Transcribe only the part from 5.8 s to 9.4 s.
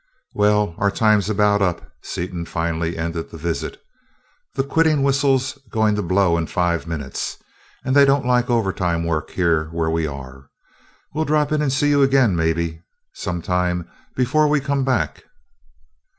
to blow in five minutes, and they don't like overtime work